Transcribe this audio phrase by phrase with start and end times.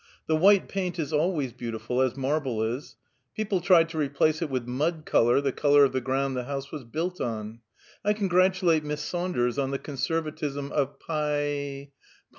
[0.25, 2.97] The white paint is always beautiful, as marble is.
[3.35, 6.71] People tried to replace it with mud color the color of the ground the house
[6.71, 7.59] was built on!
[8.03, 11.91] I congratulate Miss Saunders on the conservatism of Py